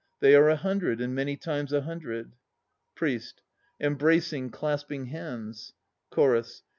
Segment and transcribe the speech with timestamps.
[0.19, 2.33] They are a hundred, And many times a hundred.
[2.95, 3.43] PRIEST.
[3.79, 5.73] Embracing, clasping hands...
[6.09, 6.63] CHORUS.